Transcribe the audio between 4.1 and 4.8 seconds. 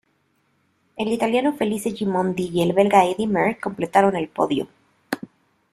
el podio.